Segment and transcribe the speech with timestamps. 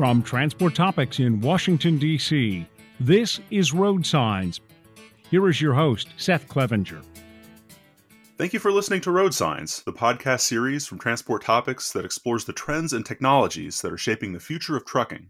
[0.00, 2.66] From Transport Topics in Washington, D.C.,
[3.00, 4.62] this is Road Signs.
[5.30, 7.02] Here is your host, Seth Clevenger.
[8.38, 12.46] Thank you for listening to Road Signs, the podcast series from Transport Topics that explores
[12.46, 15.28] the trends and technologies that are shaping the future of trucking.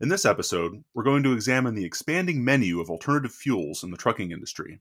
[0.00, 3.96] In this episode, we're going to examine the expanding menu of alternative fuels in the
[3.96, 4.80] trucking industry.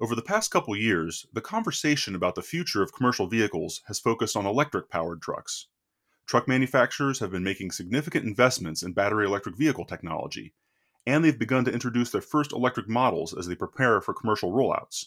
[0.00, 4.36] Over the past couple years, the conversation about the future of commercial vehicles has focused
[4.36, 5.68] on electric powered trucks.
[6.28, 10.52] Truck manufacturers have been making significant investments in battery electric vehicle technology,
[11.06, 15.06] and they've begun to introduce their first electric models as they prepare for commercial rollouts.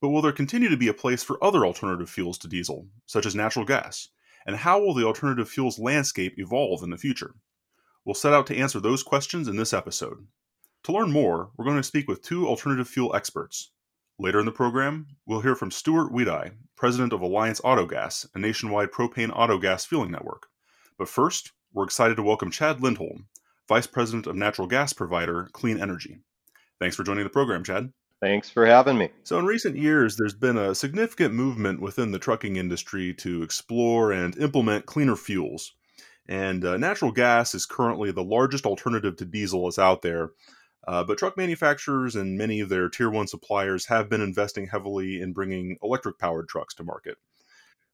[0.00, 3.26] But will there continue to be a place for other alternative fuels to diesel, such
[3.26, 4.08] as natural gas?
[4.46, 7.34] And how will the alternative fuels landscape evolve in the future?
[8.06, 10.26] We'll set out to answer those questions in this episode.
[10.84, 13.70] To learn more, we're going to speak with two alternative fuel experts.
[14.22, 18.92] Later in the program, we'll hear from Stuart Weidie, president of Alliance Autogas, a nationwide
[18.92, 20.46] propane autogas fueling network.
[20.96, 23.26] But first, we're excited to welcome Chad Lindholm,
[23.68, 26.18] vice president of natural gas provider Clean Energy.
[26.78, 27.92] Thanks for joining the program, Chad.
[28.20, 29.08] Thanks for having me.
[29.24, 34.12] So, in recent years, there's been a significant movement within the trucking industry to explore
[34.12, 35.72] and implement cleaner fuels.
[36.28, 40.30] And uh, natural gas is currently the largest alternative to diesel that's out there.
[40.86, 45.20] Uh, but truck manufacturers and many of their tier one suppliers have been investing heavily
[45.20, 47.16] in bringing electric powered trucks to market.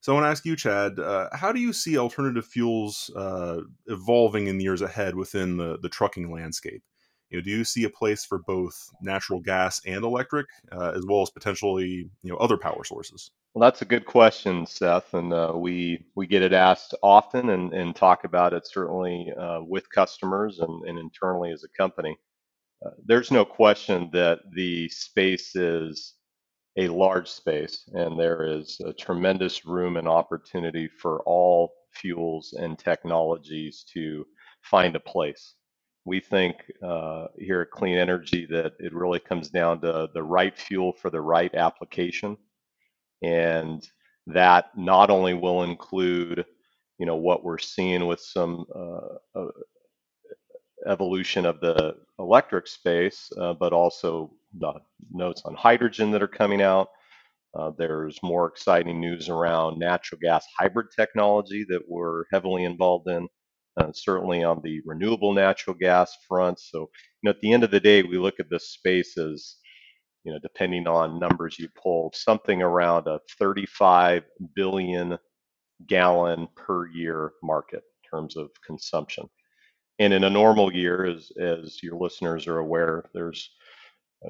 [0.00, 3.62] So I want to ask you, Chad, uh, how do you see alternative fuels uh,
[3.86, 6.82] evolving in the years ahead within the, the trucking landscape?
[7.30, 11.04] You know, do you see a place for both natural gas and electric, uh, as
[11.06, 13.32] well as potentially you know other power sources?
[13.52, 17.74] Well, that's a good question, Seth, and uh, we we get it asked often and,
[17.74, 22.16] and talk about it certainly uh, with customers and, and internally as a company.
[23.06, 26.14] There's no question that the space is
[26.78, 32.78] a large space, and there is a tremendous room and opportunity for all fuels and
[32.78, 34.26] technologies to
[34.62, 35.54] find a place.
[36.04, 40.56] We think uh, here at Clean Energy that it really comes down to the right
[40.56, 42.36] fuel for the right application,
[43.22, 43.86] and
[44.28, 46.44] that not only will include,
[46.98, 49.48] you know, what we're seeing with some uh, uh,
[50.86, 51.94] evolution of the
[52.28, 54.72] electric space, uh, but also the
[55.12, 56.88] notes on hydrogen that are coming out.
[57.58, 63.28] Uh, there's more exciting news around natural gas hybrid technology that we're heavily involved in
[63.80, 66.60] uh, certainly on the renewable natural gas front.
[66.60, 66.88] So, you
[67.24, 69.56] know, at the end of the day, we look at this space as,
[70.24, 74.24] you know, depending on numbers you pull, something around a 35
[74.56, 75.18] billion
[75.88, 79.28] gallon per year market in terms of consumption.
[79.98, 83.50] And in a normal year, as as your listeners are aware, there's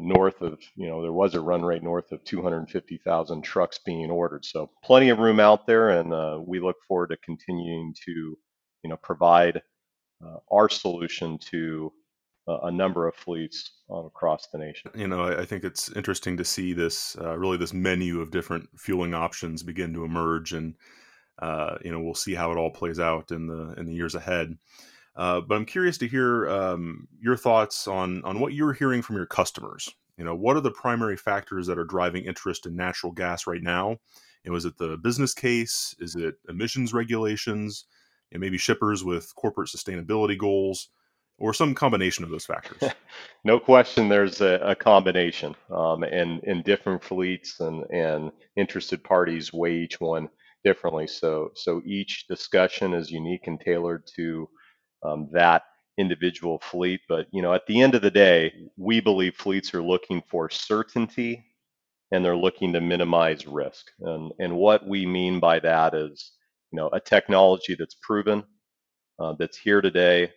[0.01, 4.45] north of, you know, there was a run rate north of 250,000 trucks being ordered.
[4.45, 8.39] So plenty of room out there, and uh, we look forward to continuing to
[8.83, 9.63] you know, provide
[10.25, 11.93] uh, our solution to
[12.49, 14.91] uh, a number of fleets across the nation.
[14.95, 18.31] You know, I, I think it's interesting to see this uh, really this menu of
[18.31, 20.75] different fueling options begin to emerge, and
[21.41, 24.15] uh, you know, we'll see how it all plays out in the in the years
[24.15, 24.57] ahead.
[25.19, 29.17] Uh, but I'm curious to hear um, your thoughts on on what you're hearing from
[29.17, 29.91] your customers.
[30.17, 33.63] You know, what are the primary factors that are driving interest in natural gas right
[33.63, 33.99] now?
[34.47, 35.95] Know, is it the business case?
[35.99, 37.85] Is it emissions regulations?
[38.33, 40.91] and maybe shippers with corporate sustainability goals,
[41.39, 42.91] or some combination of those factors?
[43.45, 49.53] no question, there's a, a combination, um, and in different fleets and and interested parties
[49.53, 50.29] weigh each one
[50.65, 51.07] differently.
[51.07, 54.49] So so each discussion is unique and tailored to
[55.05, 55.63] um, that
[55.99, 57.01] individual fleet.
[57.09, 60.51] But you know, at the end of the day, we believe fleets are looking for
[60.51, 61.45] certainty
[62.13, 63.87] and they're looking to minimize risk.
[64.01, 66.33] And and what we mean by that is
[66.73, 68.45] you know, a technology that's proven,
[69.21, 70.33] uh, that's here today,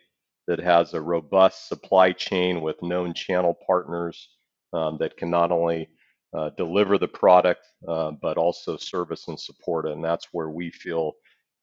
[0.48, 4.30] that has a robust supply chain with known channel partners
[4.74, 5.90] um, that can not only
[6.38, 9.88] uh, deliver the product, uh, but also service and support.
[9.88, 11.14] And that's where we feel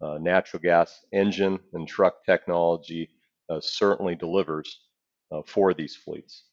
[0.00, 3.10] natural gas engine and truck technology
[3.50, 4.80] uh, certainly delivers
[5.32, 6.44] uh, for these fleets.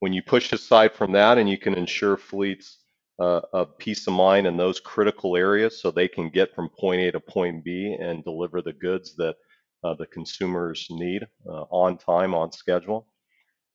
[0.00, 2.78] When you push aside from that and you can ensure fleets
[3.20, 7.00] uh, of peace of mind in those critical areas so they can get from point
[7.02, 9.36] A to point B and deliver the goods that
[9.84, 13.06] uh, the consumers need uh, on time, on schedule.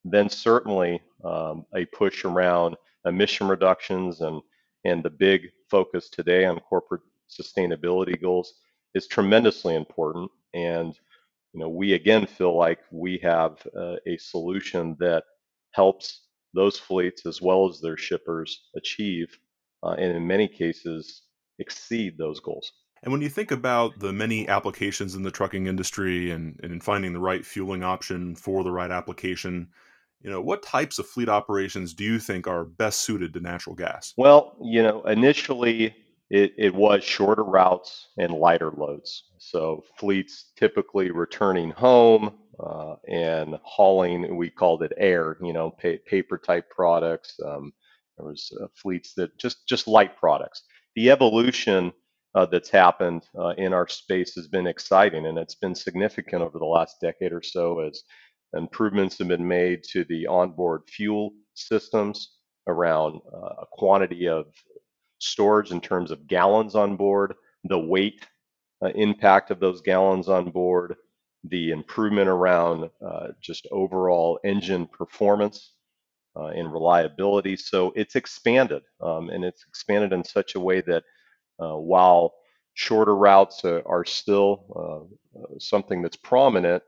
[0.04, 4.42] Then certainly um, a push around emission reductions and
[4.86, 8.54] and the big focus today on corporate sustainability goals
[8.95, 10.31] is tremendously important.
[10.54, 10.98] And
[11.54, 15.24] you know, we again feel like we have uh, a solution that
[15.72, 16.22] helps
[16.54, 19.38] those fleets as well as their shippers achieve
[19.84, 21.24] uh, and in many cases
[21.60, 22.72] exceed those goals.
[23.04, 26.80] And when you think about the many applications in the trucking industry and, and in
[26.81, 29.69] finding the right fueling option for the right application,
[30.22, 33.75] you know, what types of fleet operations do you think are best suited to natural
[33.75, 34.13] gas?
[34.18, 35.95] Well, you know, initially
[36.32, 39.26] it, it was shorter routes and lighter loads.
[39.40, 46.04] So fleets typically returning home uh, and hauling, we called it air, you know, pa-
[46.08, 47.36] paper type products.
[47.46, 47.74] Um,
[48.18, 50.64] there was uh, fleets that just just light products.
[50.96, 51.94] The evolution
[52.36, 56.60] uh, that's happened uh, in our space has been exciting, and it's been significant over
[56.60, 58.04] the last decade or so as
[58.56, 62.38] improvements have been made to the onboard fuel systems
[62.68, 64.48] around uh, quantity of
[65.19, 67.36] storage in terms of gallons on board,
[67.66, 68.25] the weight
[68.84, 70.96] uh, impact of those gallons on board,
[71.44, 75.74] the improvement around uh, just overall engine performance
[76.36, 77.58] uh, and reliability.
[77.58, 81.04] So it's expanded, um, and it's expanded in such a way that
[81.60, 82.36] uh, while
[82.74, 84.66] shorter routes are still
[85.36, 86.84] uh, uh, something that's prominent,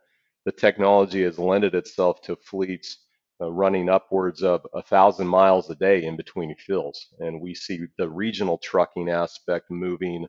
[0.45, 2.99] the technology has lended itself to fleets
[3.41, 7.07] uh, running upwards of a thousand miles a day in between fills.
[7.19, 10.27] And we see the regional trucking aspect moving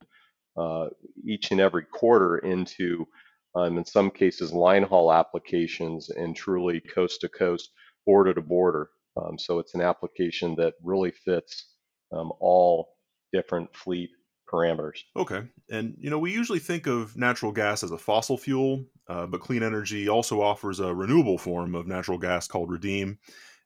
[0.56, 0.88] uh,
[1.26, 3.06] each and every quarter into,
[3.54, 7.70] um, in some cases, line haul applications and truly coast to coast,
[8.06, 8.90] border to border.
[9.16, 11.74] Um, so it's an application that really fits
[12.12, 12.96] um, all
[13.32, 14.10] different fleet
[14.50, 15.00] parameters.
[15.14, 15.42] Okay.
[15.70, 19.40] And, you know, we usually think of natural gas as a fossil fuel, uh, but
[19.40, 23.18] clean energy also offers a renewable form of natural gas called Redeem,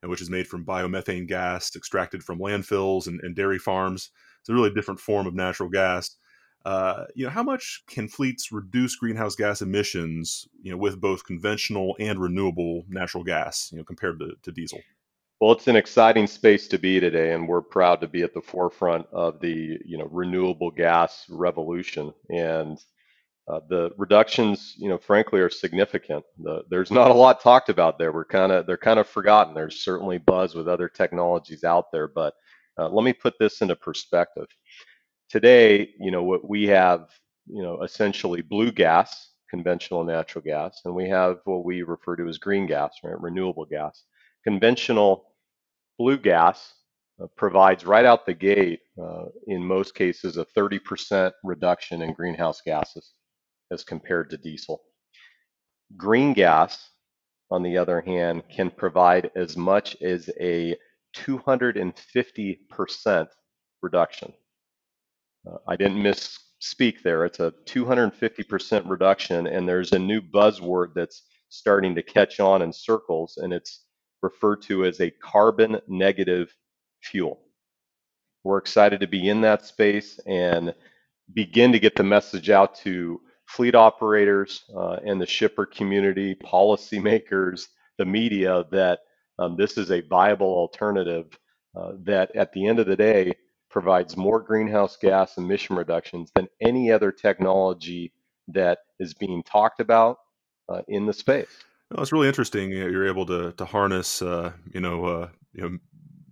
[0.03, 4.11] which is made from biomethane gas extracted from landfills and, and dairy farms.
[4.41, 6.17] It's a really different form of natural gas.
[6.65, 11.25] Uh, you know, how much can fleets reduce greenhouse gas emissions, you know, with both
[11.25, 14.81] conventional and renewable natural gas, you know, compared to, to diesel?
[15.41, 18.41] Well, it's an exciting space to be today, and we're proud to be at the
[18.41, 22.15] forefront of the you know renewable gas revolution.
[22.31, 22.79] And
[23.49, 26.25] uh, the reductions, you know, frankly, are significant.
[26.39, 28.13] The, there's not a lot talked about there.
[28.13, 29.55] We're kind of they're kind of forgotten.
[29.55, 32.35] There's certainly buzz with other technologies out there, but
[32.79, 34.47] uh, let me put this into perspective.
[35.29, 37.11] Today, you know, what we have,
[37.47, 42.29] you know, essentially blue gas, conventional natural gas, and we have what we refer to
[42.29, 44.05] as green gas, right, renewable gas.
[44.45, 45.25] Conventional
[45.99, 46.75] Blue gas
[47.23, 52.61] uh, provides right out the gate, uh, in most cases, a 30% reduction in greenhouse
[52.65, 53.13] gases
[53.71, 54.83] as compared to diesel.
[55.97, 56.91] Green gas,
[57.51, 60.77] on the other hand, can provide as much as a
[61.17, 63.29] 250%
[63.83, 64.33] reduction.
[65.47, 67.25] Uh, I didn't misspeak there.
[67.25, 72.73] It's a 250% reduction, and there's a new buzzword that's starting to catch on in
[72.73, 73.84] circles, and it's
[74.25, 76.57] referred to as a carbon negative
[77.03, 77.41] fuel.
[78.45, 80.75] We're excited to be in that space and
[81.35, 87.69] begin to get the message out to fleet operators uh, and the shipper community, policymakers,
[87.99, 89.01] the media that
[89.39, 91.39] um, this is a viable alternative
[91.77, 93.33] uh, that at the end of the day
[93.71, 98.13] provides more greenhouse gas emission reductions than any other technology
[98.49, 100.19] that is being talked about
[100.69, 101.65] uh, in the space.
[101.91, 102.71] No, it's really interesting.
[102.71, 105.79] You're able to to harness, uh, you know, uh, you know,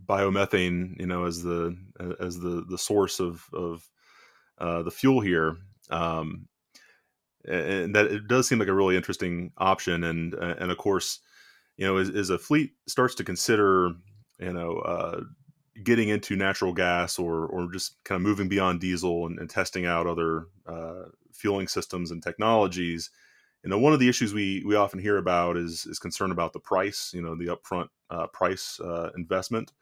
[0.06, 1.76] biomethane, you know, as the
[2.20, 3.88] as the the source of of
[4.58, 5.56] uh, the fuel here.
[5.90, 6.48] Um,
[7.46, 10.04] and that it does seem like a really interesting option.
[10.04, 11.20] And and of course,
[11.76, 13.92] you know, as, as a fleet starts to consider,
[14.38, 15.22] you know, uh,
[15.84, 19.86] getting into natural gas or or just kind of moving beyond diesel and, and testing
[19.86, 23.10] out other uh, fueling systems and technologies
[23.62, 26.52] you know one of the issues we we often hear about is is concern about
[26.52, 29.72] the price you know the upfront uh, price uh, investment.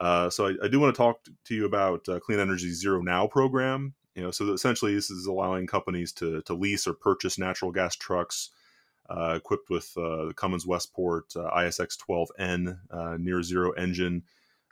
[0.00, 3.02] Uh, so I, I, do want to talk to you about uh, clean energy zero
[3.02, 7.38] now program you know so essentially this is allowing companies to to lease or purchase
[7.38, 8.50] natural gas trucks
[9.10, 14.24] uh, equipped with uh, the cummins westport isx 12n near zero engine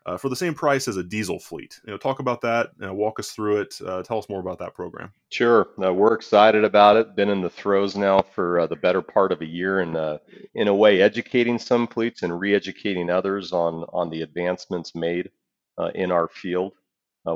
[0.07, 1.81] uh, for the same price as a diesel fleet.
[1.85, 2.71] You know, talk about that.
[2.81, 3.75] You know, walk us through it.
[3.85, 5.13] Uh, tell us more about that program.
[5.31, 7.15] Sure, uh, we're excited about it.
[7.17, 10.19] Been in the throes now for uh, the better part of a year, and uh,
[10.55, 15.31] in a way, educating some fleets and re-educating others on on the advancements made
[15.79, 16.73] uh, in our field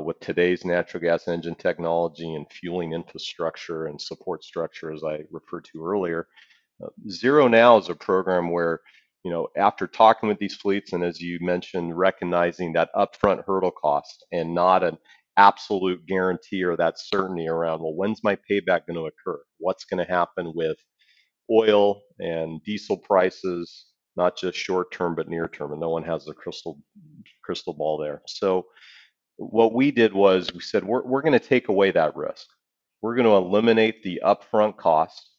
[0.03, 5.63] with today's natural gas engine technology and fueling infrastructure and support structure, as I referred
[5.71, 6.27] to earlier.
[7.09, 8.81] Zero Now is a program where
[9.25, 13.71] you know, after talking with these fleets and as you mentioned, recognizing that upfront hurdle
[13.71, 14.99] cost and not an
[15.35, 19.41] absolute guarantee or that certainty around, well, when's my payback going to occur?
[19.57, 20.77] What's going to happen with
[21.51, 25.71] oil and diesel prices, not just short term, but near term?
[25.71, 26.79] And no one has a crystal
[27.43, 28.21] crystal ball there.
[28.27, 28.67] So
[29.37, 32.45] what we did was we said, we're, we're going to take away that risk.
[33.01, 35.31] We're going to eliminate the upfront cost,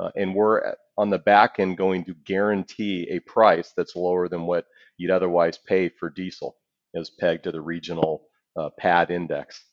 [0.00, 4.42] uh, and we're on the back end going to guarantee a price that's lower than
[4.42, 4.66] what
[4.98, 6.56] you'd otherwise pay for diesel
[6.94, 9.64] as pegged to the regional uh, PADD index.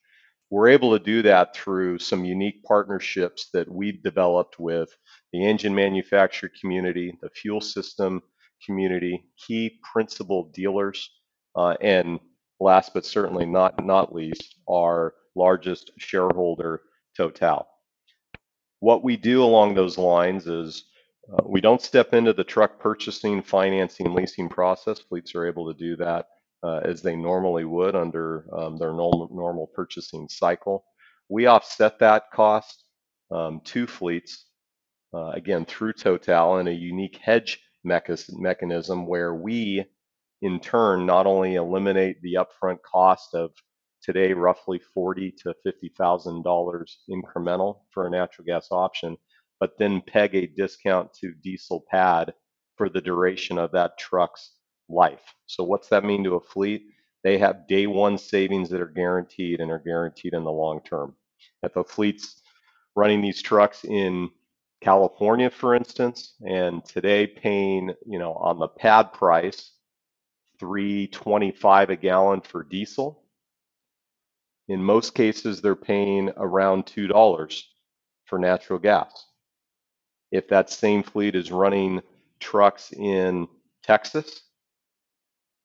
[0.50, 4.90] We're able to do that through some unique partnerships that we've developed with
[5.32, 8.24] the engine manufacturer community, the fuel system
[8.66, 11.12] community, key principal dealers,
[11.56, 12.20] uh, and
[12.60, 16.82] last but certainly not not least, our largest shareholder,
[17.16, 17.68] Total.
[18.80, 20.86] What we do along those lines is
[21.34, 25.00] uh, we don't step into the truck purchasing, financing, leasing process.
[25.00, 26.28] Fleets are able to do that
[26.64, 30.86] uh, as they normally would under um, their normal, normal purchasing cycle.
[31.30, 32.84] We offset that cost
[33.32, 34.46] um, to fleets,
[35.14, 39.86] uh, again, through Total in a unique hedge mechanism where we,
[40.42, 43.52] in turn, not only eliminate the upfront cost of
[44.02, 49.18] today roughly forty to fifty thousand dollars incremental for a natural gas option,
[49.60, 52.34] but then peg a discount to diesel PADD
[52.78, 54.54] for the duration of that truck's
[54.88, 55.34] life.
[55.46, 56.84] So what's that mean to a fleet?
[57.24, 61.16] They have day one savings that are guaranteed and are guaranteed in the long term.
[61.64, 62.42] If a fleet's
[62.96, 64.30] running these trucks in
[64.82, 69.74] California, for instance, and today paying, you know, on the PADD price,
[70.60, 73.24] 325 a gallon for diesel.
[74.68, 77.64] In most cases, they're paying around $2
[78.26, 79.26] for natural gas.
[80.32, 82.02] If that same fleet is running
[82.40, 83.48] trucks in
[83.84, 84.42] Texas,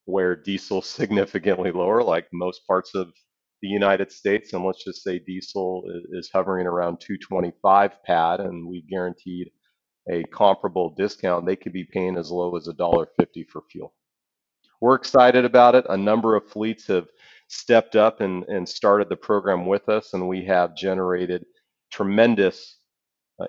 [0.07, 3.13] where diesel's significantly lower, like most parts of
[3.63, 8.83] the United States, and let's just say diesel is hovering around 225 PADD, and we
[8.91, 9.51] guaranteed
[10.11, 13.95] a comparable discount, they could be paying as low as $1.50 for fuel.
[14.81, 15.87] We're excited about it.
[15.89, 17.07] A number of fleets have
[17.49, 21.47] stepped up and, and started the program with us, and we have generated
[21.91, 22.79] tremendous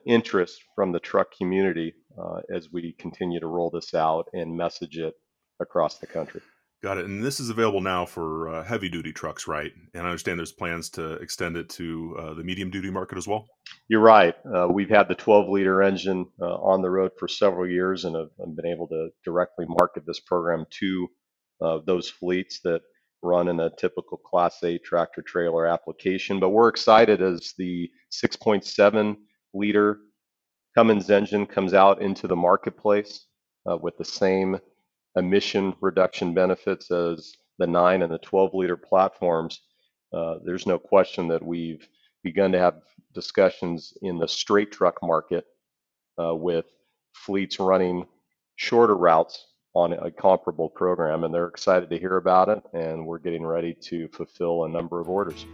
[0.06, 4.98] interest from the truck community uh, as we continue to roll this out and message
[4.98, 5.14] it
[5.60, 6.42] across the country.
[6.84, 7.06] Got it.
[7.06, 9.72] And this is available now for uh, heavy duty trucks, right?
[9.94, 13.28] And I understand there's plans to extend it to uh, the medium duty market as
[13.28, 13.48] well.
[13.88, 14.36] You're right.
[14.46, 18.16] Uh, we've had the 12 liter engine uh, on the road for several years and
[18.16, 21.08] have, have, been able to directly market this program to
[21.62, 22.82] uh, those fleets that
[23.24, 26.40] run in a typical Class A tractor trailer application.
[26.40, 29.16] But we're excited as the 6.7
[29.56, 30.00] liter
[30.76, 33.28] Cummins engine comes out into the marketplace
[33.70, 34.60] uh, with the same
[35.16, 39.62] emission reduction benefits as the 9 and the 12 liter platforms,
[40.14, 41.88] uh, there's no question that we've
[42.24, 42.82] begun to have
[43.14, 45.46] discussions in the straight truck market
[46.22, 46.66] uh, with
[47.14, 48.06] fleets running
[48.58, 53.20] shorter routes on a comparable program, and they're excited to hear about it, and we're
[53.20, 55.46] getting ready to fulfill a number of orders.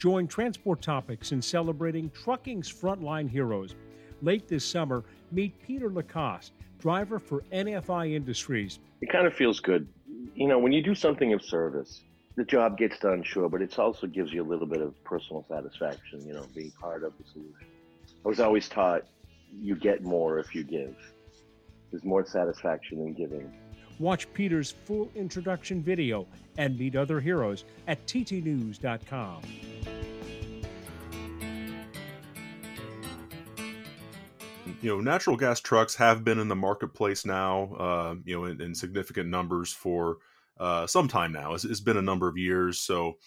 [0.00, 3.74] Join Transport Topics in celebrating trucking's frontline heroes.
[4.22, 8.78] Late this summer, meet Peter Lacoste, driver for NFI Industries.
[9.02, 9.86] It kind of feels good.
[10.34, 12.00] You know, when you do something of service,
[12.36, 15.44] the job gets done, sure, but it also gives you a little bit of personal
[15.50, 17.66] satisfaction, you know, being part of the solution.
[18.24, 19.02] I was always taught
[19.52, 20.96] you get more if you give.
[21.90, 23.52] There's more satisfaction in giving.
[24.00, 26.26] Watch Peter's full introduction video
[26.56, 29.42] and meet other heroes at ttnews.com.
[34.80, 38.62] You know, natural gas trucks have been in the marketplace now, uh, you know, in,
[38.62, 40.16] in, significant numbers for
[40.58, 41.52] uh, some time now.
[41.52, 42.80] It's, it's been a number of years.
[42.80, 43.18] So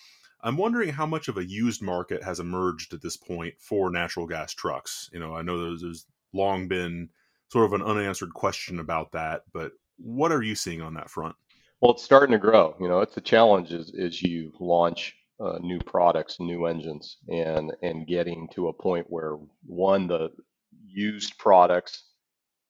[0.42, 4.26] I'm wondering how much of a used market has emerged at this point for natural
[4.26, 5.12] gas trucks.
[5.14, 7.10] You know, I know there's, there's long been
[7.50, 11.36] sort of an unanswered question about that, but what are you seeing on that front?
[11.82, 12.76] Well, it's starting to grow.
[12.80, 17.74] You know, it's a challenge as, as you launch uh, new products, new engines, and
[17.82, 20.32] and getting to a point where one the
[20.88, 22.06] used products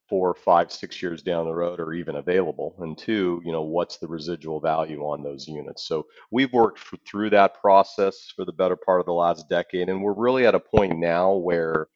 [0.10, 3.98] four, five, six years down the road are even available, and two, you know, what's
[3.98, 5.88] the residual value on those units?
[5.88, 9.90] So we've worked for, through that process for the better part of the last decade,
[9.90, 11.88] and we're really at a point now where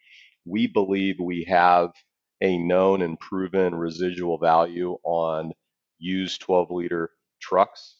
[0.46, 1.92] we believe we have
[2.42, 5.52] a known and proven residual value on
[6.00, 7.98] used 12 liter trucks.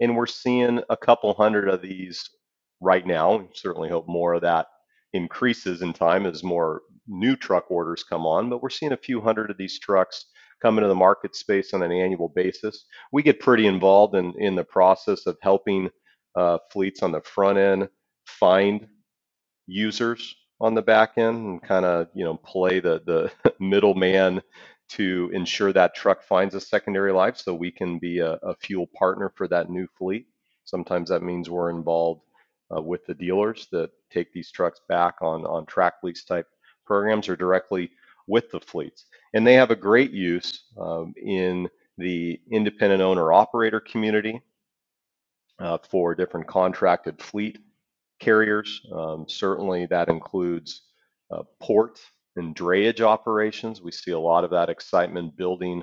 [0.00, 2.30] And we're seeing a couple hundred of these
[2.80, 3.36] right now.
[3.36, 4.66] We certainly hope more of that
[5.12, 9.20] increases in time as more new truck orders come on, but we're seeing a few
[9.20, 10.26] hundred of these trucks
[10.60, 12.84] come into the market space on an annual basis.
[13.12, 15.88] We get pretty involved in, in the process of helping
[16.36, 17.88] uh, fleets on the front end
[18.26, 18.86] find
[19.66, 24.42] users on the back end and kind of you know play the the middleman
[24.88, 28.88] to ensure that truck finds a secondary life so we can be a, a fuel
[28.98, 30.26] partner for that new fleet.
[30.64, 32.22] Sometimes that means we're involved
[32.74, 36.46] uh, with the dealers that take these trucks back on, on track lease type
[36.86, 37.90] programs or directly
[38.26, 39.06] with the fleets.
[39.34, 44.40] And they have a great use um, in the independent owner operator community
[45.58, 47.58] uh, for different contracted fleet
[48.18, 48.80] carriers.
[48.92, 50.82] Um, certainly, that includes
[51.30, 52.00] uh, port
[52.36, 53.82] and drayage operations.
[53.82, 55.82] We see a lot of that excitement building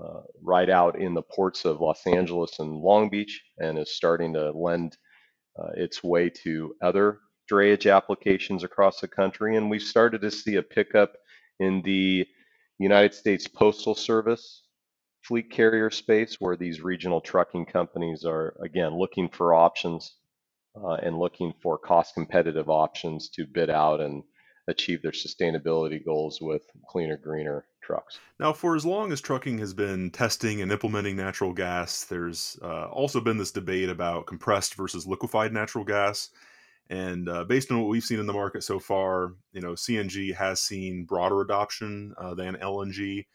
[0.00, 4.34] uh, right out in the ports of Los Angeles and Long Beach and is starting
[4.34, 4.96] to lend
[5.58, 7.18] uh, its way to other
[7.50, 9.56] drayage applications across the country.
[9.56, 11.14] And we've started to see a pickup
[11.58, 12.26] in the
[12.78, 14.62] United States Postal Service
[15.24, 20.14] fleet carrier space where these regional trucking companies are, again, looking for options
[20.84, 24.22] uh, and looking for cost competitive options to bid out and
[24.68, 28.18] achieve their sustainability goals with cleaner, greener trucks.
[28.38, 32.86] Now, for as long as trucking has been testing and implementing natural gas, there's uh,
[32.88, 36.30] also been this debate about compressed versus liquefied natural gas.
[36.90, 40.34] And uh, based on what we've seen in the market so far, you know, CNG
[40.34, 43.26] has seen broader adoption uh, than LNG.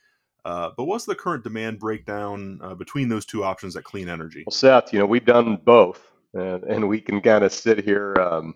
[0.46, 4.44] Uh, but what's the current demand breakdown uh, between those two options at Clean Energy?
[4.46, 8.16] Well, Seth, you know, we've done both, and, and we can kind of sit here
[8.20, 8.56] um,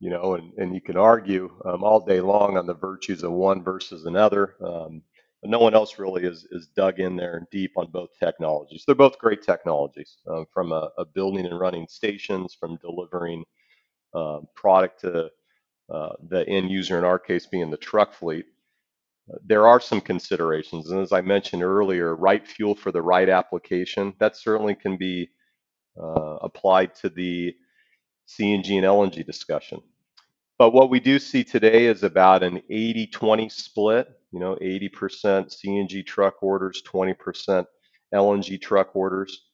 [0.00, 3.32] you know, and, and you can argue um, all day long on the virtues of
[3.32, 4.54] one versus another.
[4.64, 5.02] Um,
[5.40, 8.84] but no one else really is, is dug in there deep on both technologies.
[8.84, 13.44] They're both great technologies um, from a, a, building and running stations, from delivering
[14.14, 15.30] uh, product to
[15.92, 18.46] uh, the end user, in our case being the truck fleet.
[19.44, 20.90] there are some considerations.
[20.90, 25.28] And as I mentioned earlier, right fuel for the right application, that certainly can be
[26.00, 27.54] uh, applied to the
[28.28, 29.80] CNG and LNG discussion.
[30.58, 34.90] But what we do see today is about an 80 20 split, you know, 80%
[35.56, 37.64] CNG truck orders, 20%
[38.14, 39.46] LNG truck orders.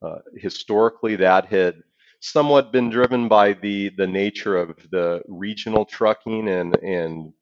[0.00, 1.82] Uh, historically, that had
[2.20, 7.32] somewhat been driven by the, the nature of the regional trucking and, and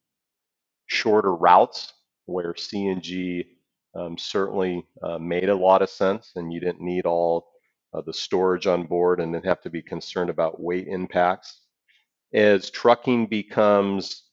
[0.87, 1.92] shorter routes
[2.27, 3.44] where CNG
[3.94, 7.52] um, certainly uh, made a lot of sense and you didn't need all
[7.94, 11.61] uh, the storage on board and then have to be concerned about weight impacts.
[12.35, 14.24] As trucking becomes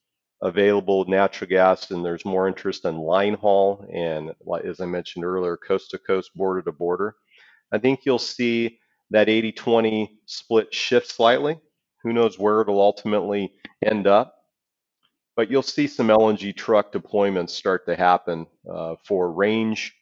[0.41, 4.31] available natural gas and there's more interest in line haul and
[4.63, 7.15] as I mentioned earlier, coast to coast, border to border,
[7.71, 8.79] I think you'll see
[9.11, 11.59] that 80-20 split shift slightly.
[12.03, 14.35] Who knows where it'll ultimately end up.
[15.35, 19.95] But you'll see some LNG truck deployments start to happen uh, for range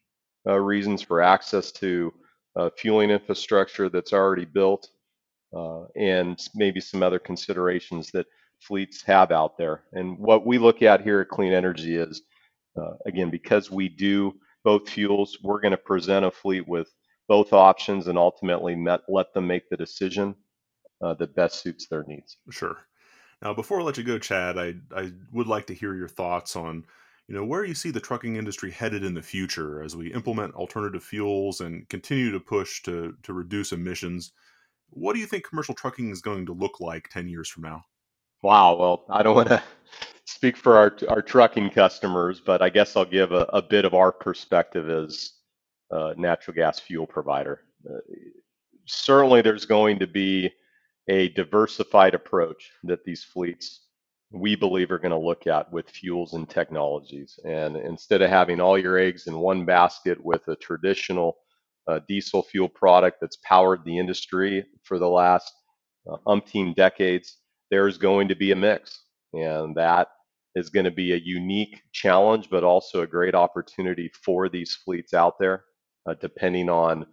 [0.47, 2.13] uh, reasons, for access to
[2.57, 4.89] uh, fueling infrastructure that's already built,
[5.55, 8.25] uh, and maybe some other considerations that
[8.59, 9.83] fleets have out there.
[9.93, 12.21] And what we look at here at Clean Energy is,
[12.79, 16.89] uh, again, because we do both fuels, we're going to present a fleet with
[17.27, 20.35] both options and ultimately met, let them make the decision
[21.03, 22.37] uh, that best suits their needs.
[22.49, 22.77] Sure.
[23.41, 26.55] Now, before I let you go, Chad, I I would like to hear your thoughts
[26.55, 26.85] on
[27.27, 30.55] you know where you see the trucking industry headed in the future as we implement
[30.55, 34.31] alternative fuels and continue to push to to reduce emissions
[34.91, 37.83] what do you think commercial trucking is going to look like 10 years from now?
[38.43, 39.61] Wow well i don't want to
[40.25, 43.93] speak for our our trucking customers but i guess i'll give a, a bit of
[43.93, 45.37] our perspective as
[45.91, 47.61] a natural gas fuel provider.
[47.89, 47.99] Uh,
[48.85, 50.51] certainly there's going to be
[51.07, 53.86] a diversified approach that these fleets
[54.31, 57.39] we believe are going to look at with fuels and technologies.
[57.45, 61.37] And instead of having all your eggs in one basket with a traditional
[61.87, 65.53] uh, diesel fuel product that's powered the industry for the last
[66.11, 67.37] uh, umpteen decades,
[67.71, 69.03] there's going to be a mix.
[69.33, 70.09] And that
[70.55, 75.13] is going to be a unique challenge, but also a great opportunity for these fleets
[75.13, 75.63] out there,
[76.09, 77.05] uh, depending on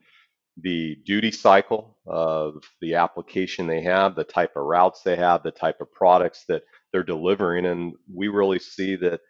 [0.62, 5.50] the duty cycle of the application they have, the type of routes they have, the
[5.50, 6.62] type of products that
[6.94, 7.66] they're delivering.
[7.66, 9.20] And we really see that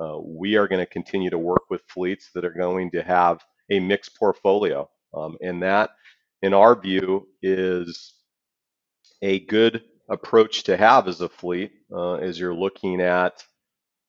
[0.00, 3.44] uh, we are going to continue to work with fleets that are going to have
[3.70, 4.90] a mixed portfolio.
[5.14, 5.90] Um, and that,
[6.42, 8.14] in our view, is
[9.22, 13.44] a good approach to have as a fleet uh, as you're looking at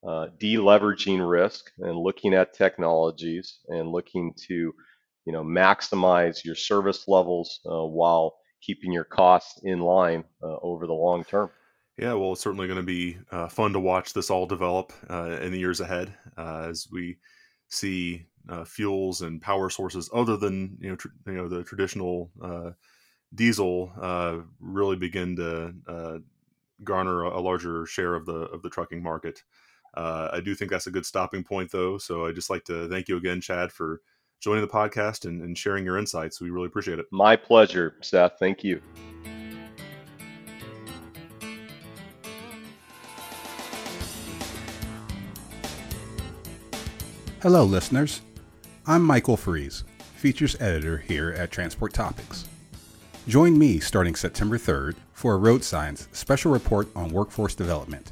[0.08, 4.74] uh, deleveraging risk and looking at technologies and looking to
[5.26, 10.88] you know maximize your service levels uh, while keeping your costs in line uh, over
[10.88, 11.52] the long term.
[12.00, 15.38] Yeah, well, it's certainly going to be uh, fun to watch this all develop uh,
[15.42, 17.18] in the years ahead uh, as we
[17.68, 22.32] see uh, fuels and power sources other than you know tr- you know the traditional
[23.36, 23.92] diesel
[24.60, 26.24] really begin to
[26.84, 29.44] garner a, larger share of the of the trucking market.
[29.94, 31.98] Uh, I do think that's a good stopping point, though.
[31.98, 34.02] So I just like to thank you again, Chad, for
[34.40, 36.40] joining the podcast and, and sharing your insights.
[36.40, 37.08] We really appreciate it.
[37.12, 38.38] My pleasure, Seth.
[38.40, 38.82] Thank you.
[47.42, 48.20] Hello, listeners.
[48.86, 49.86] I'm Michael Freeze,
[50.18, 52.46] features editor here at Transport Topics.
[53.30, 58.12] Join me starting September 3rd for a Road Signs special report on workforce development.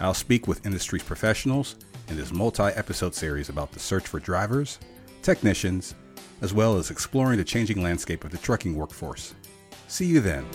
[0.00, 1.76] I'll speak with industry's professionals
[2.08, 4.78] in this multi episode series about the search for drivers,
[5.20, 5.94] technicians,
[6.40, 9.34] as well as exploring the changing landscape of the trucking workforce.
[9.86, 10.46] See you then.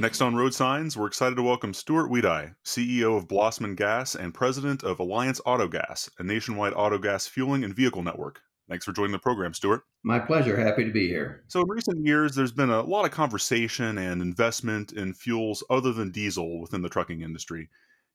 [0.00, 4.32] Next on Road Signs, we're excited to welcome Stuart Weidie, CEO of Blossman Gas and
[4.32, 8.40] President of Alliance Autogas, a nationwide auto gas fueling and vehicle network.
[8.66, 9.82] Thanks for joining the program, Stuart.
[10.02, 10.58] My pleasure.
[10.58, 11.44] Happy to be here.
[11.48, 15.92] So, in recent years, there's been a lot of conversation and investment in fuels other
[15.92, 17.68] than diesel within the trucking industry.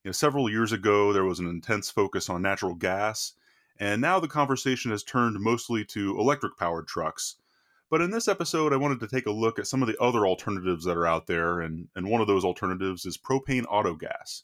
[0.03, 3.33] You know, several years ago, there was an intense focus on natural gas,
[3.77, 7.35] and now the conversation has turned mostly to electric powered trucks.
[7.95, 10.27] But in this episode, I wanted to take a look at some of the other
[10.27, 14.41] alternatives that are out there, and, and one of those alternatives is propane autogas.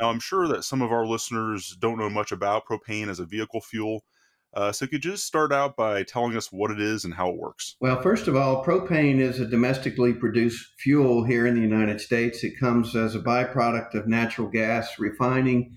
[0.00, 3.24] Now, I'm sure that some of our listeners don't know much about propane as a
[3.24, 4.02] vehicle fuel.
[4.52, 7.30] Uh, so, could you just start out by telling us what it is and how
[7.30, 7.76] it works?
[7.78, 12.42] Well, first of all, propane is a domestically produced fuel here in the United States.
[12.42, 15.76] It comes as a byproduct of natural gas refining,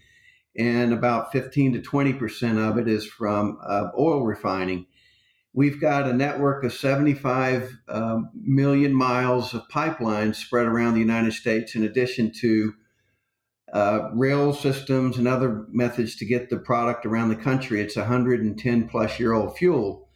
[0.58, 4.88] and about 15 to 20 percent of it is from uh, oil refining.
[5.56, 11.34] We've got a network of 75 um, million miles of pipelines spread around the United
[11.34, 12.74] States, in addition to
[13.72, 17.82] uh, rail systems and other methods to get the product around the country.
[17.82, 20.08] It's 110 plus year old fuel.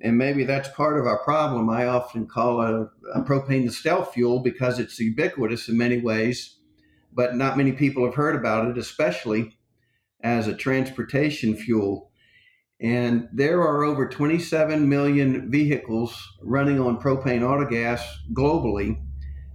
[0.00, 1.70] And maybe that's part of our problem.
[1.70, 6.58] I often call a, a propane the stealth fuel because it's ubiquitous in many ways,
[7.12, 9.56] but not many people have heard about it, especially
[10.22, 12.10] as a transportation fuel.
[12.80, 18.00] And there are over 27 million vehicles running on propane autogas
[18.32, 19.00] globally.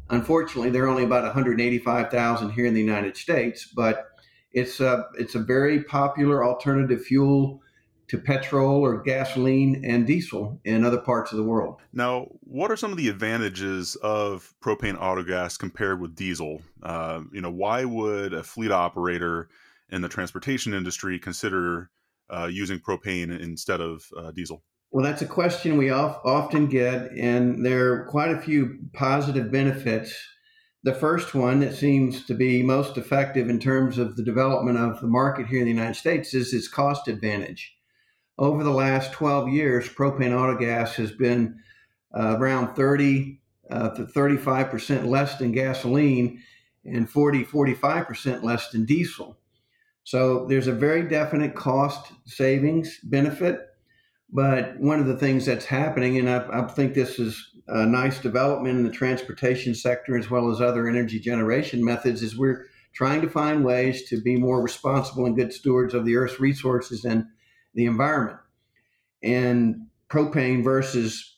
[0.10, 4.08] Unfortunately, there are only about 185,000 here in the United States, but
[4.52, 7.62] it's a, it's a very popular alternative fuel
[8.10, 11.80] to petrol or gasoline and diesel in other parts of the world.
[11.94, 16.62] Now, what are some of the advantages of propane autogas compared with diesel?
[16.82, 19.48] Uh, you know, why would a fleet operator
[19.92, 21.92] in the transportation industry consider
[22.30, 24.64] uh, using propane instead of uh, diesel?
[24.92, 30.16] Well, that's a question we often get, and there are quite a few positive benefits.
[30.84, 35.00] The first one that seems to be most effective in terms of the development of
[35.00, 37.76] the market here in the United States is its cost advantage.
[38.40, 41.60] Over the last 12 years, propane autogas has been
[42.18, 46.42] uh, around 30 uh, to 35% less than gasoline
[46.86, 49.38] and 40, 45% less than diesel.
[50.10, 53.68] So there's a very definite cost savings benefit.
[54.34, 58.18] But one of the things that's happening, and I, I, think this is a nice
[58.18, 63.22] development in the transportation sector as well as other energy generation methods, is we're trying
[63.22, 67.28] to find ways to be more responsible and good stewards of the Earth's resources and
[67.76, 68.40] the environment.
[69.22, 71.36] And propane versus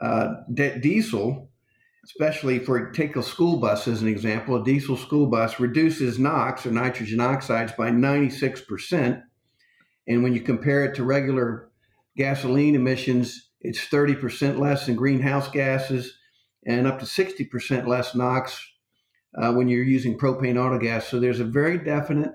[0.00, 1.50] uh, diesel
[2.06, 6.64] especially for take a school bus as an example, a diesel school bus reduces NOx
[6.64, 9.22] or nitrogen oxides by 96%.
[10.06, 11.68] And when you compare it to regular
[12.16, 16.16] gasoline emissions, it's 30% less in greenhouse gases
[16.64, 18.64] and up to 60% less NOx
[19.36, 21.02] uh, when you're using propane autogas.
[21.02, 22.34] So there's a very definite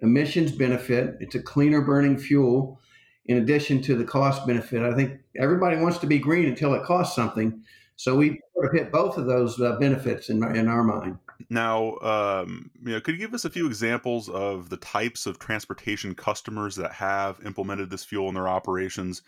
[0.00, 1.16] emissions benefit.
[1.20, 2.78] It's a cleaner burning fuel
[3.24, 4.82] in addition to the cost benefit.
[4.82, 7.62] I think everybody wants to be green until it costs something.
[7.96, 11.18] So we sort of hit both of those uh, benefits in, in our mind.
[11.48, 15.38] Now, um, you know, could you give us a few examples of the types of
[15.38, 19.22] transportation customers that have implemented this fuel in their operations?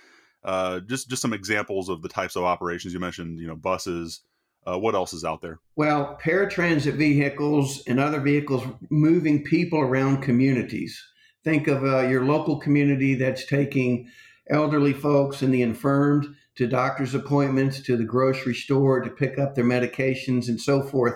[0.44, 3.40] Uh, just just some examples of the types of operations you mentioned.
[3.40, 4.20] You know, buses.
[4.66, 5.60] Uh, what else is out there?
[5.76, 11.02] Well, paratransit vehicles and other vehicles moving people around communities.
[11.42, 14.10] Think of uh, your local community that's taking
[14.50, 16.26] elderly folks and the infirmed
[16.58, 21.14] to doctor's appointments, to the grocery store to pick up their medications and so forth.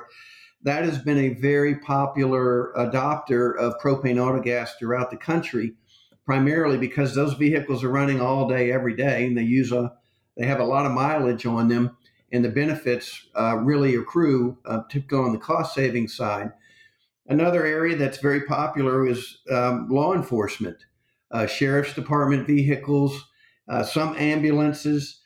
[0.62, 5.74] That has been a very popular adopter of propane autogas throughout the country,
[6.24, 9.92] primarily because those vehicles are running all day, every day, and they use a
[10.38, 11.96] they have a lot of mileage on them,
[12.30, 16.52] and the benefits uh, really accrue, uh, typically on the cost saving side.
[17.26, 20.78] Another area that's very popular is um, law enforcement,
[21.32, 23.28] uh, sheriff's department vehicles,
[23.68, 25.21] uh, some ambulances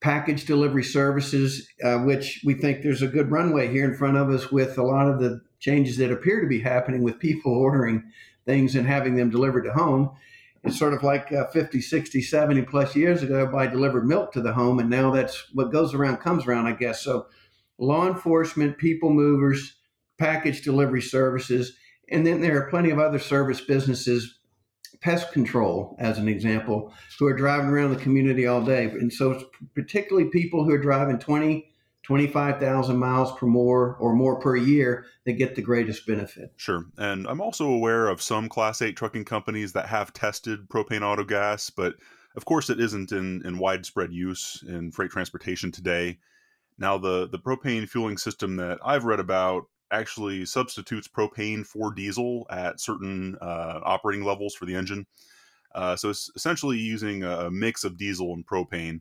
[0.00, 4.30] package delivery services, uh, which we think there's a good runway here in front of
[4.30, 8.10] us with a lot of the changes that appear to be happening with people ordering
[8.46, 10.10] things and having them delivered to home.
[10.62, 14.42] It's sort of like uh, 50, 60, 70 plus years ago, everybody delivered milk to
[14.42, 17.00] the home, and now that's what goes around comes around, I guess.
[17.02, 17.26] So,
[17.78, 19.76] law enforcement, people movers,
[20.18, 21.76] package delivery services,
[22.10, 24.39] and then there are plenty of other service businesses
[25.00, 28.84] pest control, as an example, who are driving around the community all day.
[28.84, 29.42] And so,
[29.74, 31.66] particularly people who are driving 20,
[32.02, 36.52] 25,000 miles per more or more per year that get the greatest benefit.
[36.56, 36.84] Sure.
[36.98, 41.70] And I'm also aware of some Class 8 trucking companies that have tested propane autogas,
[41.74, 41.94] but
[42.36, 46.18] of course it isn't in, in widespread use in freight transportation today.
[46.78, 52.46] Now, the, the propane fueling system that I've read about actually substitutes propane for diesel
[52.50, 55.06] at certain uh, operating levels for the engine.
[55.74, 59.00] Uh, so it's essentially using a mix of diesel and propane.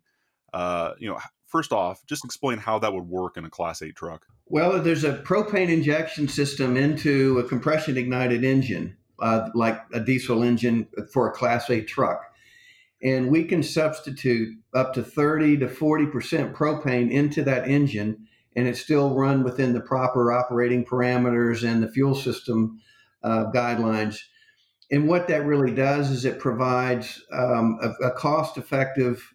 [0.53, 3.95] Uh, you know, first off, just explain how that would work in a Class 8
[3.95, 4.25] truck.
[4.45, 10.43] Well, there's a propane injection system into a compression ignited engine, uh, like a diesel
[10.43, 12.23] engine for a Class 8 truck.
[13.01, 18.81] And we can substitute up to 30 to 40% propane into that engine and it's
[18.81, 22.79] still run within the proper operating parameters and the fuel system
[23.23, 24.17] uh, guidelines.
[24.91, 29.33] And what that really does is it provides um, a, a cost effective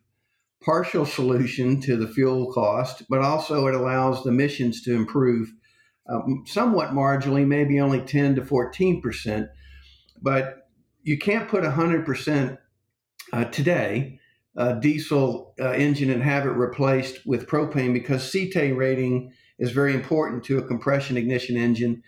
[0.63, 5.53] partial solution to the fuel cost, but also it allows the emissions to improve
[6.09, 9.49] um, somewhat marginally, maybe only 10 to 14%.
[10.21, 10.69] But
[11.03, 12.59] you can't put 100%
[13.33, 14.19] uh, today
[14.57, 19.95] uh, diesel uh, engine and have it replaced with propane because cetane rating is very
[19.95, 22.03] important to a compression ignition engine,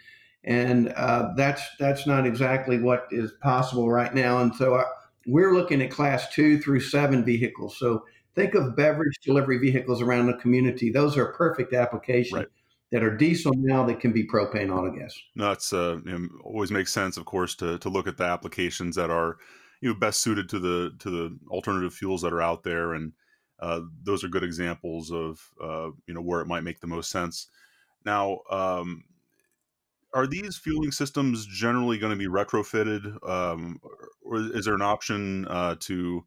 [0.45, 4.39] and uh, that's that's not exactly what is possible right now.
[4.39, 4.85] And so uh,
[5.27, 7.79] we're looking at class two through seven vehicles.
[7.79, 8.05] So
[8.35, 12.41] think of beverage delivery vehicles around the community; those are a perfect applications.
[12.41, 12.49] Right.
[12.93, 15.13] That are diesel now that can be propane autogas.
[15.35, 15.99] No, it's uh,
[16.45, 19.39] always makes sense, of course, to to look at the applications that are
[19.87, 23.13] you know best suited to the to the alternative fuels that are out there and
[23.61, 27.09] uh, those are good examples of uh, you know where it might make the most
[27.09, 27.47] sense.
[28.05, 29.05] Now um,
[30.13, 33.81] are these fueling systems generally going to be retrofitted um,
[34.25, 36.25] or is there an option uh, to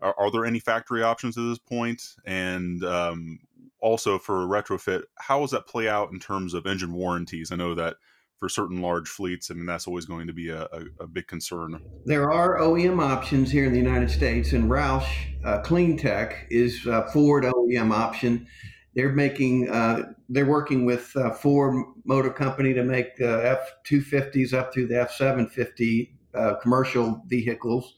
[0.00, 2.02] are, are, there any factory options at this point?
[2.24, 3.40] And um,
[3.80, 7.52] also for a retrofit how does that play out in terms of engine warranties?
[7.52, 7.96] I know that
[8.42, 9.52] for certain large fleets.
[9.52, 11.80] I mean, that's always going to be a, a, a big concern.
[12.06, 15.06] There are OEM options here in the United States, and Roush
[15.44, 18.48] uh, Clean Tech is a Ford OEM option.
[18.96, 24.52] They're making, uh, they're working with uh, Ford Motor Company to make uh, F 250s
[24.52, 27.94] up through the F 750 uh, commercial vehicles.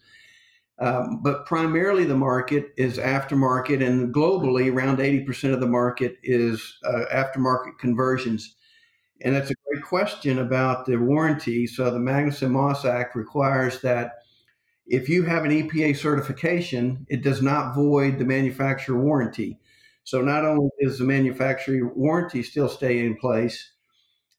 [0.78, 6.80] Um, but primarily the market is aftermarket, and globally, around 80% of the market is
[6.84, 8.56] uh, aftermarket conversions.
[9.22, 11.66] And that's a question about the warranty.
[11.66, 14.14] So the Magnuson-Moss Act requires that
[14.86, 19.58] if you have an EPA certification, it does not void the manufacturer warranty.
[20.04, 23.72] So not only does the manufacturer warranty still stay in place,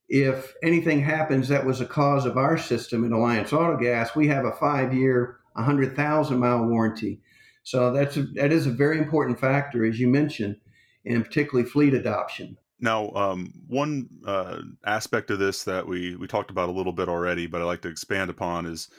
[0.07, 4.45] if anything happens that was a cause of our system in Alliance Autogas, we have
[4.45, 7.21] a five-year, 100,000 mile warranty.
[7.63, 10.57] So that's a, that is a very important factor, as you mentioned,
[11.05, 12.57] and particularly fleet adoption.
[12.79, 17.07] Now, um, one uh, aspect of this that we we talked about a little bit
[17.07, 18.89] already, but I like to expand upon is,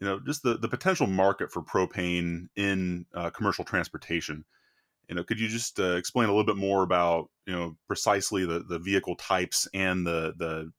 [0.00, 4.44] you know, just the the potential market for propane in uh, commercial transportation.
[5.08, 8.44] You know, could you just uh, explain a little bit more about you know precisely
[8.44, 10.70] the the vehicle types and the the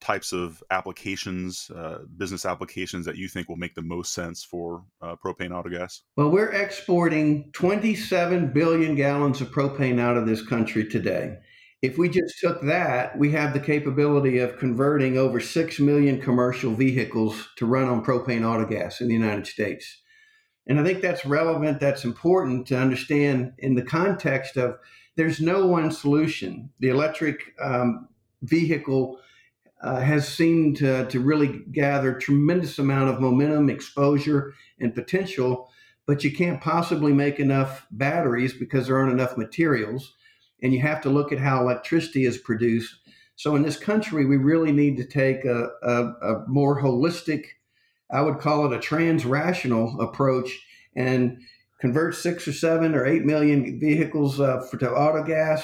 [0.00, 4.84] types of applications, uh, business applications that you think will make the most sense for
[5.02, 6.00] uh, propane autogas?
[6.16, 11.38] Well, we're exporting 27 billion gallons of propane out of this country today.
[11.80, 16.74] If we just took that, we have the capability of converting over 6 million commercial
[16.74, 20.02] vehicles to run on propane autogas in the United States.
[20.66, 24.78] And I think that's relevant, that's important to understand in the context of
[25.16, 26.70] there's no one solution.
[26.80, 28.08] The electric um,
[28.42, 29.20] vehicle
[29.80, 35.70] uh, has seemed to, to really gather tremendous amount of momentum, exposure, and potential,
[36.06, 40.14] but you can't possibly make enough batteries because there aren't enough materials
[40.62, 42.94] and you have to look at how electricity is produced.
[43.36, 47.44] So in this country, we really need to take a, a, a more holistic,
[48.10, 50.50] I would call it a trans-rational approach,
[50.96, 51.38] and
[51.80, 55.62] convert six or seven or eight million vehicles uh, for, to autogas.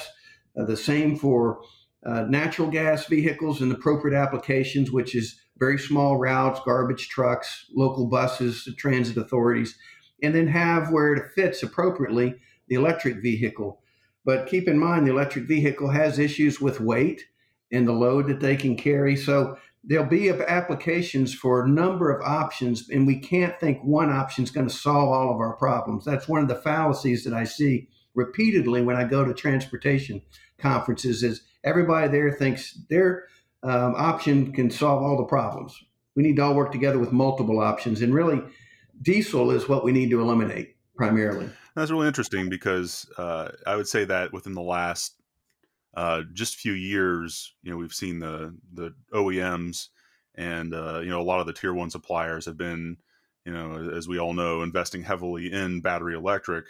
[0.57, 1.59] Uh, the same for
[2.05, 8.07] uh, natural gas vehicles and appropriate applications, which is very small routes, garbage trucks, local
[8.07, 9.77] buses, transit authorities,
[10.23, 12.35] and then have where it fits appropriately
[12.67, 13.81] the electric vehicle
[14.25, 17.25] But keep in mind, the electric vehicle has issues with weight
[17.71, 19.15] and the load that they can carry.
[19.15, 24.43] So there'll be applications for a number of options, and we can't think one option
[24.43, 26.05] is going to solve all of our problems.
[26.05, 30.21] That's one of the fallacies that I see repeatedly when I go to transportation
[30.57, 31.21] conferences.
[31.21, 33.25] Is everybody there thinks their
[33.61, 35.77] um, option can solve all the problems?
[36.15, 38.41] We need to all work together with multiple options, and really,
[39.01, 41.49] diesel is what we need to eliminate primarily.
[41.75, 45.15] That's really interesting because uh, I would say that within the last
[45.95, 49.89] uh, just few years, you know, we've seen the the OEMs
[50.35, 52.97] and uh, you know a lot of the tier one suppliers have been,
[53.45, 56.65] you know, as we all know, investing heavily in battery electric,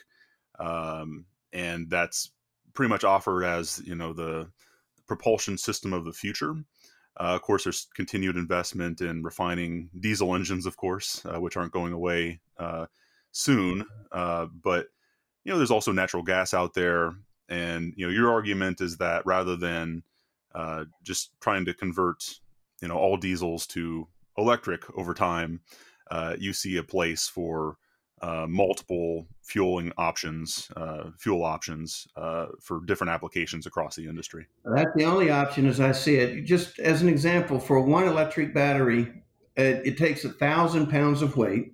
[0.60, 2.32] um, and that's
[2.74, 4.48] pretty much offered as you know the
[5.08, 6.56] propulsion system of the future.
[7.18, 11.72] Uh, of course, there's continued investment in refining diesel engines, of course, uh, which aren't
[11.72, 12.86] going away uh,
[13.32, 13.86] soon.
[14.12, 14.88] Uh, but
[15.46, 17.14] you know, there's also natural gas out there,
[17.48, 20.04] and you know, your argument is that rather than
[20.54, 22.40] uh, just trying to convert,
[22.82, 25.62] you know, all diesels to electric over time,
[26.10, 27.78] uh, you see a place for
[28.22, 34.48] uh, multiple fueling options, uh, fuel options uh, for different applications across the industry.
[34.64, 36.44] That's the only option as I see it.
[36.44, 39.22] Just as an example, for one electric battery,
[39.56, 41.74] it, it takes a thousand pounds of weight.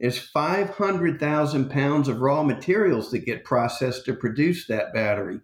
[0.00, 5.40] Is 500,000 pounds of raw materials that get processed to produce that battery.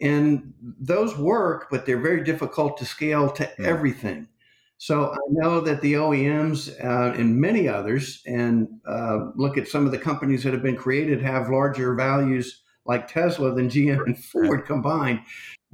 [0.00, 3.64] And those work, but they're very difficult to scale to mm.
[3.64, 4.28] everything.
[4.76, 9.86] So I know that the OEMs uh, and many others, and uh, look at some
[9.86, 14.24] of the companies that have been created, have larger values like Tesla than GM and
[14.24, 15.20] Ford combined.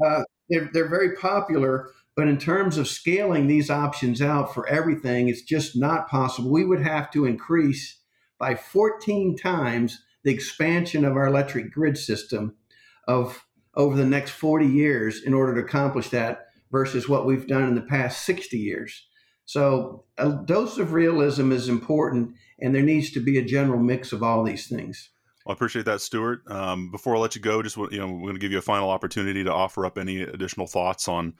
[0.05, 5.29] Uh, they're, they're very popular, but in terms of scaling these options out for everything,
[5.29, 6.51] it's just not possible.
[6.51, 8.01] We would have to increase
[8.39, 12.57] by 14 times the expansion of our electric grid system
[13.07, 17.65] of over the next 40 years in order to accomplish that versus what we've done
[17.65, 19.07] in the past 60 years.
[19.47, 24.13] So a dose of realism is important, and there needs to be a general mix
[24.13, 25.11] of all these things.
[25.45, 26.41] Well, I appreciate that, Stuart.
[26.51, 28.63] Um, before I let you go, just you know, we're going to give you a
[28.63, 31.35] final opportunity to offer up any additional thoughts on,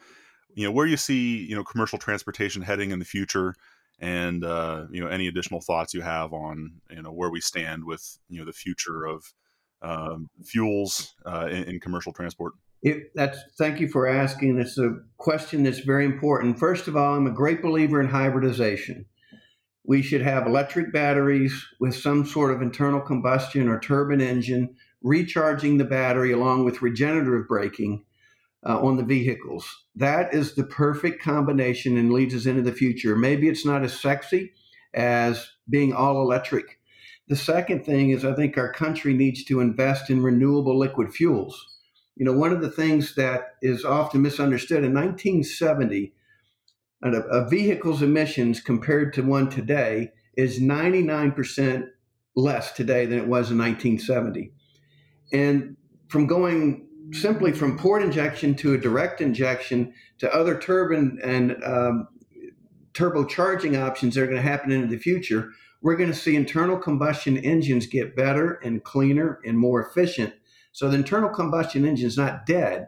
[0.53, 3.55] you know, where you see you know commercial transportation heading in the future,
[3.99, 7.85] and uh, you know any additional thoughts you have on you know where we stand
[7.85, 9.33] with you know the future of
[9.81, 12.53] um, fuels uh, in, in, commercial transport.
[12.81, 14.59] It, that's thank you for asking.
[14.59, 16.59] It's a question that's very important.
[16.59, 19.05] First of all, I'm a great believer in hybridization.
[19.83, 25.77] We should have electric batteries with some sort of internal combustion or turbine engine recharging
[25.77, 28.04] the battery along with regenerative braking
[28.65, 29.85] uh, on the vehicles.
[29.95, 33.15] That is the perfect combination and leads us into the future.
[33.15, 34.53] Maybe it's not as sexy
[34.93, 36.79] as being all electric.
[37.27, 41.65] The second thing is, I think our country needs to invest in renewable liquid fuels.
[42.15, 46.13] You know, one of the things that is often misunderstood in 1970,
[47.03, 51.87] a, a vehicle's emissions compared to one today is 99%
[52.35, 54.51] less today than it was in 1970.
[55.33, 55.75] And
[56.07, 62.07] from going simply from port injection to a direct injection to other turbine and um,
[62.93, 66.77] turbocharging options that are going to happen into the future, we're going to see internal
[66.77, 70.33] combustion engines get better and cleaner and more efficient.
[70.71, 72.87] So the internal combustion engine is not dead.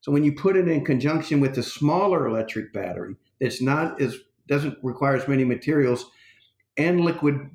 [0.00, 4.18] So when you put it in conjunction with the smaller electric battery that's not as
[4.46, 6.10] doesn't require as many materials
[6.76, 7.50] and liquid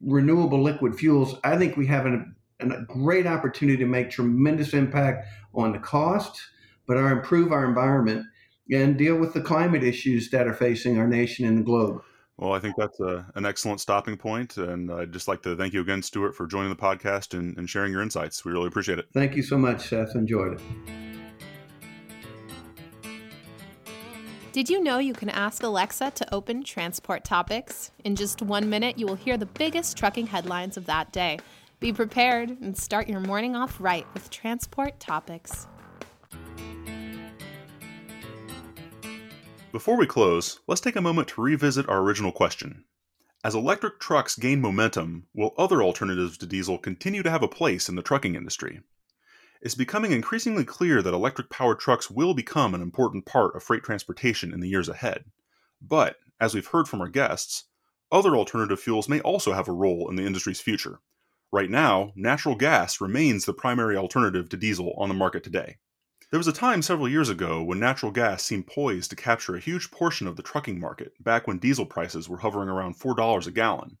[0.00, 2.34] renewable liquid fuels, I think we have an
[2.70, 6.40] a great opportunity to make tremendous impact on the cost,
[6.86, 8.26] but our improve our environment
[8.70, 12.02] and deal with the climate issues that are facing our nation and the globe.
[12.38, 15.74] Well, I think that's a, an excellent stopping point, and I'd just like to thank
[15.74, 18.44] you again, Stuart, for joining the podcast and, and sharing your insights.
[18.44, 19.06] We really appreciate it.
[19.12, 20.14] Thank you so much, Seth.
[20.14, 20.60] Enjoyed it.
[24.52, 27.90] Did you know you can ask Alexa to open transport topics?
[28.04, 31.38] In just one minute, you will hear the biggest trucking headlines of that day.
[31.82, 35.66] Be prepared and start your morning off right with transport topics.
[39.72, 42.84] Before we close, let's take a moment to revisit our original question.
[43.42, 47.88] As electric trucks gain momentum, will other alternatives to diesel continue to have a place
[47.88, 48.82] in the trucking industry?
[49.60, 53.82] It's becoming increasingly clear that electric powered trucks will become an important part of freight
[53.82, 55.24] transportation in the years ahead.
[55.80, 57.64] But, as we've heard from our guests,
[58.12, 61.00] other alternative fuels may also have a role in the industry's future,
[61.52, 65.78] Right now, natural gas remains the primary alternative to diesel on the market today.
[66.30, 69.60] There was a time several years ago when natural gas seemed poised to capture a
[69.60, 73.50] huge portion of the trucking market, back when diesel prices were hovering around $4 a
[73.52, 73.98] gallon.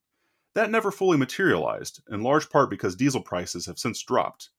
[0.54, 4.50] That never fully materialized, in large part because diesel prices have since dropped.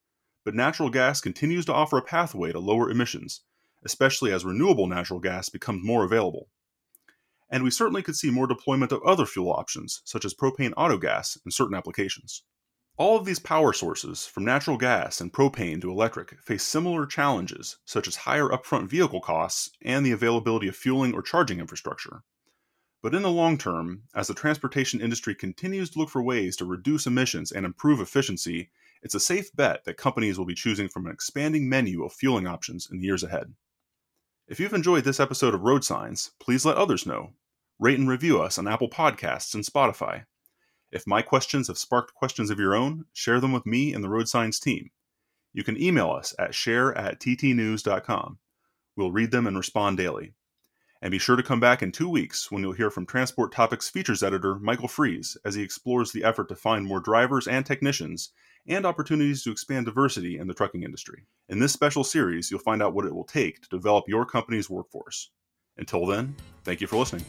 [0.45, 3.41] but natural gas continues to offer a pathway to lower emissions,
[3.83, 6.49] especially as renewable natural gas becomes more available.
[7.49, 11.37] And we certainly could see more deployment of other fuel options, such as propane autogas,
[11.45, 12.43] in certain applications.
[12.95, 17.77] All of these power sources, from natural gas and propane to electric, face similar challenges,
[17.85, 22.21] such as higher upfront vehicle costs and the availability of fueling or charging infrastructure.
[23.01, 26.65] But in the long term, as the transportation industry continues to look for ways to
[26.65, 28.69] reduce emissions and improve efficiency,
[29.01, 32.45] it's a safe bet that companies will be choosing from an expanding menu of fueling
[32.45, 33.55] options in the years ahead.
[34.47, 37.33] If you've enjoyed this episode of Road Signs, please let others know.
[37.79, 40.25] Rate and review us on Apple Podcasts and Spotify.
[40.93, 44.09] If my questions have sparked questions of your own, share them with me and the
[44.09, 44.91] Road Signs team.
[45.51, 48.37] You can email us at share at ttnews.com.
[48.95, 50.35] We'll read them and respond daily.
[51.01, 53.89] And be sure to come back in two weeks when you'll hear from Transport Topics
[53.89, 58.29] features editor Michael Freeze as he explores the effort to find more drivers and technicians
[58.67, 61.25] and opportunities to expand diversity in the trucking industry.
[61.49, 64.69] In this special series, you'll find out what it will take to develop your company's
[64.69, 65.31] workforce.
[65.75, 67.25] Until then, thank you for listening.